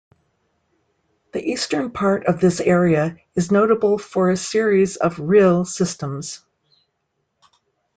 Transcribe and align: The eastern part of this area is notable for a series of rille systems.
The 1.31 1.47
eastern 1.51 1.91
part 1.91 2.25
of 2.25 2.39
this 2.41 2.59
area 2.59 3.17
is 3.35 3.51
notable 3.51 3.99
for 3.99 4.31
a 4.31 4.35
series 4.35 4.95
of 4.95 5.17
rille 5.19 5.63
systems. 5.63 6.43